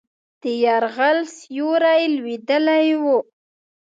[0.41, 3.17] د یرغل سیوری لوېدلی وو.